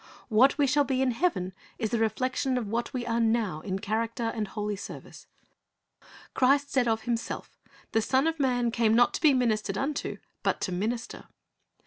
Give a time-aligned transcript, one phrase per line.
[0.29, 3.77] What we shall be in heaven is the reflection of what we are now in
[3.77, 5.27] character and holy service.
[6.33, 7.59] Christ said of Himself,
[7.91, 11.25] "The Son of man came not to be ministered unto, but to minister."